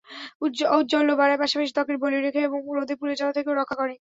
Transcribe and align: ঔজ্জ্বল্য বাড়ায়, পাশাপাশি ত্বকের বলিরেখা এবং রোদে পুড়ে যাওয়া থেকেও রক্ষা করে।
ঔজ্জ্বল্য 0.71 1.09
বাড়ায়, 1.19 1.41
পাশাপাশি 1.41 1.71
ত্বকের 1.73 1.97
বলিরেখা 2.03 2.41
এবং 2.41 2.59
রোদে 2.77 2.95
পুড়ে 2.99 3.15
যাওয়া 3.19 3.35
থেকেও 3.37 3.53
রক্ষা 3.55 3.75
করে। 3.75 3.93